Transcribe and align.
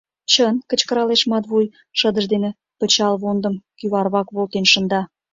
—Чын!— 0.31 0.55
кычкыралеш 0.69 1.21
Матвуй, 1.31 1.65
шыдыж 1.99 2.25
дене 2.33 2.49
пычал 2.79 3.13
вондым 3.21 3.55
кӱварвак 3.77 4.27
волтен 4.35 4.65
шында. 4.71 5.01